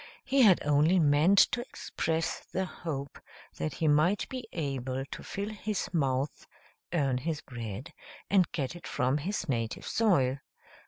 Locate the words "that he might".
3.57-4.27